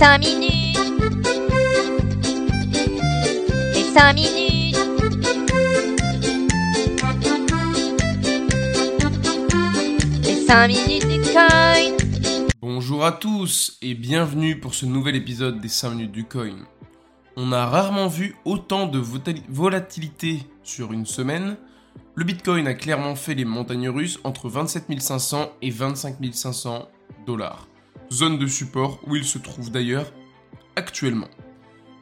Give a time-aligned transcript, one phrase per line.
[0.00, 0.78] 5 minutes.
[3.74, 4.78] Les 5 minutes.
[10.22, 11.48] Les 5 minutes du coin.
[12.62, 16.56] Bonjour à tous et bienvenue pour ce nouvel épisode des 5 minutes du coin.
[17.36, 18.98] On a rarement vu autant de
[19.50, 21.58] volatilité sur une semaine.
[22.14, 26.88] Le Bitcoin a clairement fait les montagnes russes entre 27 500 et 25 500
[27.26, 27.69] dollars.
[28.12, 30.12] Zone de support où il se trouve d'ailleurs
[30.74, 31.28] actuellement.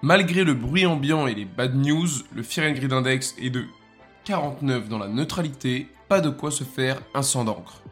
[0.00, 3.64] Malgré le bruit ambiant et les bad news, le Fear and Greed Index est de
[4.24, 7.82] 49 dans la neutralité, pas de quoi se faire un sang d'encre.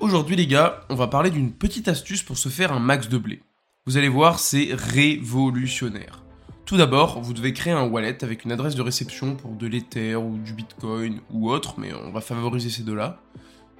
[0.00, 3.18] Aujourd'hui les gars, on va parler d'une petite astuce pour se faire un max de
[3.18, 3.42] blé.
[3.86, 6.24] Vous allez voir, c'est révolutionnaire.
[6.66, 10.16] Tout d'abord, vous devez créer un wallet avec une adresse de réception pour de l'Ether
[10.16, 13.20] ou du Bitcoin ou autre, mais on va favoriser ces deux-là.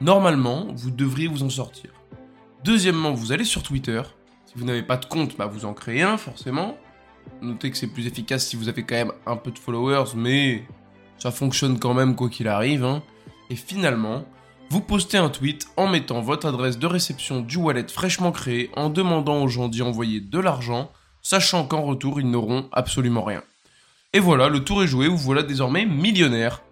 [0.01, 1.91] Normalement, vous devriez vous en sortir.
[2.65, 4.01] Deuxièmement, vous allez sur Twitter.
[4.47, 6.79] Si vous n'avez pas de compte, bah vous en créez un forcément.
[7.43, 10.65] Notez que c'est plus efficace si vous avez quand même un peu de followers, mais
[11.19, 12.83] ça fonctionne quand même quoi qu'il arrive.
[12.83, 13.03] hein.
[13.51, 14.25] Et finalement,
[14.71, 18.89] vous postez un tweet en mettant votre adresse de réception du wallet fraîchement créé en
[18.89, 23.43] demandant aux gens d'y envoyer de l'argent, sachant qu'en retour ils n'auront absolument rien.
[24.15, 26.63] Et voilà, le tour est joué, vous voilà désormais millionnaire.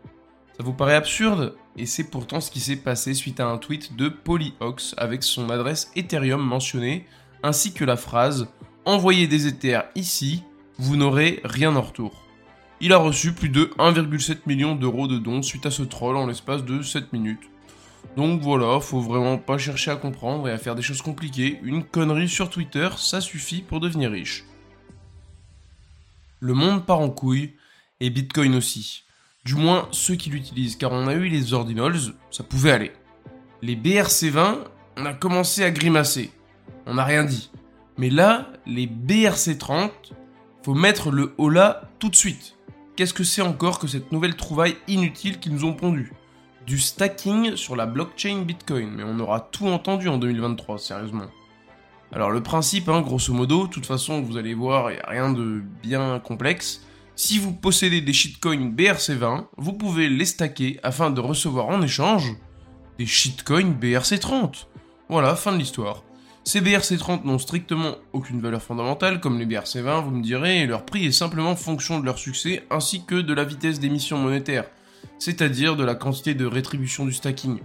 [0.56, 1.54] Ça vous paraît absurde?
[1.76, 5.50] Et c'est pourtant ce qui s'est passé suite à un tweet de Polyox avec son
[5.50, 7.06] adresse Ethereum mentionnée,
[7.42, 8.48] ainsi que la phrase
[8.84, 10.42] Envoyez des Ethers ici,
[10.78, 12.26] vous n'aurez rien en retour.
[12.80, 16.26] Il a reçu plus de 1,7 million d'euros de dons suite à ce troll en
[16.26, 17.48] l'espace de 7 minutes.
[18.16, 21.60] Donc voilà, faut vraiment pas chercher à comprendre et à faire des choses compliquées.
[21.62, 24.44] Une connerie sur Twitter, ça suffit pour devenir riche.
[26.40, 27.54] Le monde part en couille,
[28.00, 29.04] et Bitcoin aussi.
[29.44, 31.98] Du moins ceux qui l'utilisent, car on a eu les ordinals,
[32.30, 32.92] ça pouvait aller.
[33.60, 34.58] Les BRC20,
[34.96, 36.30] on a commencé à grimacer.
[36.86, 37.50] On n'a rien dit.
[37.98, 39.90] Mais là, les BRC30,
[40.62, 42.56] faut mettre le là tout de suite.
[42.94, 46.12] Qu'est-ce que c'est encore que cette nouvelle trouvaille inutile qu'ils nous ont pondue?
[46.64, 51.26] Du stacking sur la blockchain Bitcoin, mais on aura tout entendu en 2023, sérieusement.
[52.12, 55.08] Alors le principe, hein, grosso modo, de toute façon, vous allez voir, il n'y a
[55.08, 56.86] rien de bien complexe.
[57.14, 62.34] Si vous possédez des shitcoins BRC20, vous pouvez les stacker afin de recevoir en échange
[62.98, 64.66] des shitcoins BRC30.
[65.10, 66.04] Voilà, fin de l'histoire.
[66.44, 70.86] Ces BRC30 n'ont strictement aucune valeur fondamentale comme les BRC20, vous me direz, et leur
[70.86, 74.64] prix est simplement fonction de leur succès ainsi que de la vitesse d'émission monétaire,
[75.18, 77.58] c'est-à-dire de la quantité de rétribution du stacking.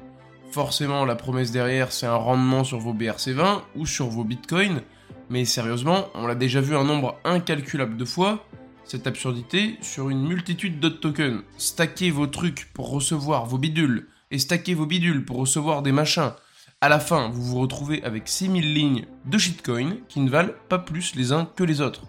[0.52, 4.82] Forcément, la promesse derrière, c'est un rendement sur vos BRC20 ou sur vos bitcoins,
[5.30, 8.46] mais sérieusement, on l'a déjà vu un nombre incalculable de fois,
[8.88, 11.44] cette absurdité, sur une multitude d'autres tokens.
[11.58, 16.32] Stacker vos trucs pour recevoir vos bidules, et stacker vos bidules pour recevoir des machins.
[16.80, 20.80] À la fin, vous vous retrouvez avec 6000 lignes de shitcoins qui ne valent pas
[20.80, 22.04] plus les uns que les autres.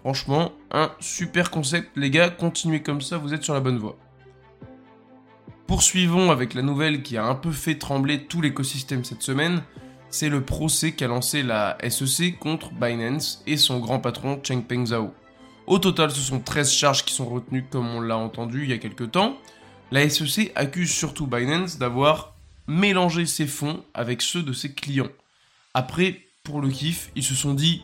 [0.00, 3.98] Franchement, un super concept, les gars, continuez comme ça, vous êtes sur la bonne voie.
[5.66, 9.62] Poursuivons avec la nouvelle qui a un peu fait trembler tout l'écosystème cette semaine,
[10.10, 15.14] c'est le procès qu'a lancé la SEC contre Binance et son grand patron Chengpeng Zhao.
[15.66, 18.72] Au total, ce sont 13 charges qui sont retenues comme on l'a entendu il y
[18.72, 19.36] a quelques temps.
[19.90, 22.34] La SEC accuse surtout Binance d'avoir
[22.66, 25.10] mélangé ses fonds avec ceux de ses clients.
[25.74, 27.82] Après, pour le kiff, ils se sont dit,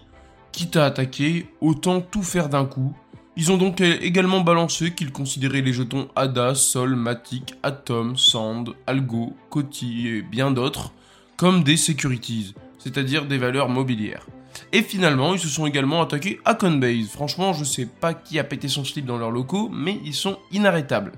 [0.53, 2.97] quitte à attaquer, autant tout faire d'un coup.
[3.37, 9.37] Ils ont donc également balancé qu'ils considéraient les jetons ADA, Sol, Matic, Atom, Sand, Algo,
[9.51, 10.93] Coty et bien d'autres
[11.37, 14.27] comme des securities, c'est-à-dire des valeurs mobilières.
[14.73, 17.09] Et finalement, ils se sont également attaqués à Coinbase.
[17.09, 20.39] Franchement, je sais pas qui a pété son slip dans leurs locaux, mais ils sont
[20.53, 21.13] inarrêtables.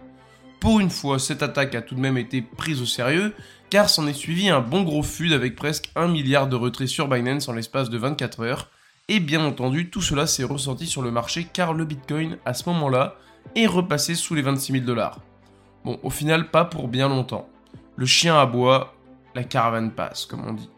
[0.60, 3.34] Pour une fois, cette attaque a tout de même été prise au sérieux,
[3.70, 7.08] car s'en est suivi un bon gros feud avec presque 1 milliard de retraits sur
[7.08, 8.70] Binance en l'espace de 24 heures.
[9.08, 12.68] Et bien entendu, tout cela s'est ressenti sur le marché car le Bitcoin, à ce
[12.68, 13.16] moment-là,
[13.56, 15.20] est repassé sous les 26 000 dollars.
[15.84, 17.48] Bon, au final, pas pour bien longtemps.
[17.96, 18.94] Le chien aboie,
[19.34, 20.68] la caravane passe, comme on dit.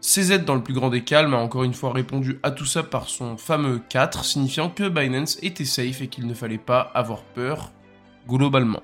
[0.00, 2.82] CZ, dans le plus grand des calmes, a encore une fois répondu à tout ça
[2.82, 7.22] par son fameux 4, signifiant que Binance était safe et qu'il ne fallait pas avoir
[7.22, 7.70] peur,
[8.26, 8.82] globalement.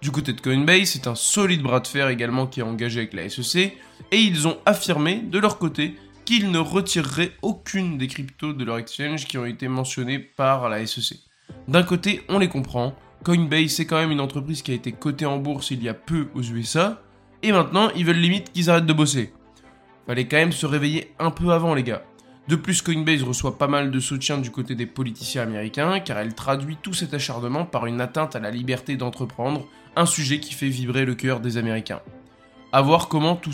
[0.00, 3.12] Du côté de Coinbase, c'est un solide bras de fer également qui est engagé avec
[3.12, 3.76] la SEC,
[4.10, 5.94] et ils ont affirmé de leur côté
[6.24, 10.84] qu'ils ne retireraient aucune des cryptos de leur exchange qui ont été mentionnées par la
[10.84, 11.18] SEC.
[11.68, 15.26] D'un côté, on les comprend, Coinbase c'est quand même une entreprise qui a été cotée
[15.26, 17.00] en bourse il y a peu aux USA,
[17.44, 19.32] et maintenant ils veulent limite qu'ils arrêtent de bosser.
[20.06, 22.02] Fallait quand même se réveiller un peu avant les gars.
[22.48, 26.34] De plus, Coinbase reçoit pas mal de soutien du côté des politiciens américains, car elle
[26.34, 30.68] traduit tout cet acharnement par une atteinte à la liberté d'entreprendre, un sujet qui fait
[30.68, 32.00] vibrer le cœur des Américains.
[32.72, 33.52] A voir comment tout,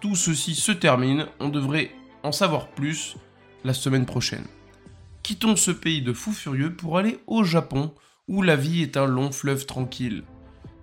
[0.00, 1.92] tout ceci se termine, on devrait
[2.24, 3.16] en savoir plus
[3.64, 4.44] la semaine prochaine.
[5.22, 7.94] Quittons ce pays de fous furieux pour aller au Japon,
[8.28, 10.24] où la vie est un long fleuve tranquille,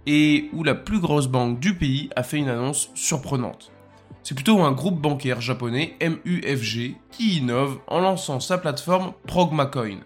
[0.07, 3.72] et où la plus grosse banque du pays a fait une annonce surprenante.
[4.23, 9.99] C'est plutôt un groupe bancaire japonais, MUFG, qui innove en lançant sa plateforme ProgmaCoin,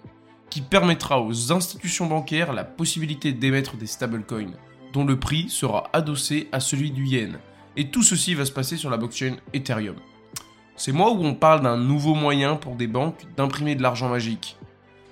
[0.50, 4.56] qui permettra aux institutions bancaires la possibilité d'émettre des stablecoins,
[4.92, 7.38] dont le prix sera adossé à celui du yen.
[7.76, 9.98] Et tout ceci va se passer sur la blockchain Ethereum.
[10.76, 14.58] C'est moi où on parle d'un nouveau moyen pour des banques d'imprimer de l'argent magique.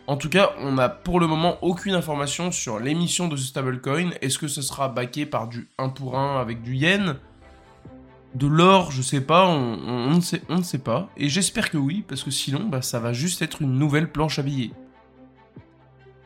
[0.08, 4.12] En tout cas, on n'a pour le moment aucune information sur l'émission de ce stablecoin.
[4.22, 7.18] Est-ce que ce sera backé par du 1 pour 1 avec du yen?
[8.36, 11.10] De l'or, je sais pas, on, ne sait, pas.
[11.16, 14.40] Et j'espère que oui, parce que sinon, bah, ça va juste être une nouvelle planche
[14.40, 14.72] à billets.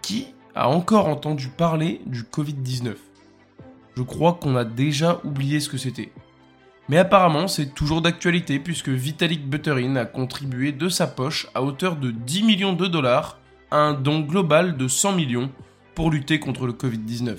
[0.01, 2.95] Qui a encore entendu parler du Covid-19
[3.95, 6.11] Je crois qu'on a déjà oublié ce que c'était.
[6.89, 11.95] Mais apparemment, c'est toujours d'actualité puisque Vitalik Buterin a contribué de sa poche à hauteur
[11.95, 13.37] de 10 millions de dollars
[13.69, 15.51] à un don global de 100 millions
[15.93, 17.37] pour lutter contre le Covid-19.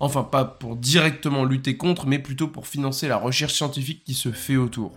[0.00, 4.32] Enfin, pas pour directement lutter contre, mais plutôt pour financer la recherche scientifique qui se
[4.32, 4.92] fait autour.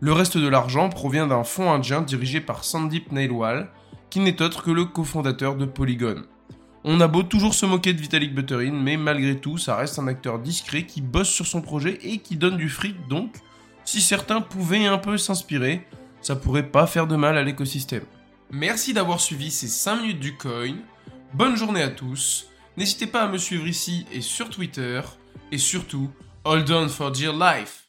[0.00, 3.70] Le reste de l'argent provient d'un fonds indien dirigé par Sandeep Nailwal,
[4.10, 6.22] qui n'est autre que le cofondateur de Polygon.
[6.84, 10.06] On a beau toujours se moquer de Vitalik Buterin, mais malgré tout, ça reste un
[10.06, 13.34] acteur discret qui bosse sur son projet et qui donne du fric, donc
[13.86, 15.86] si certains pouvaient un peu s'inspirer,
[16.20, 18.04] ça pourrait pas faire de mal à l'écosystème.
[18.50, 20.76] Merci d'avoir suivi ces 5 minutes du coin.
[21.32, 22.48] Bonne journée à tous.
[22.76, 25.00] N'hésitez pas à me suivre ici et sur Twitter.
[25.52, 26.10] Et surtout,
[26.44, 27.83] hold on for dear life.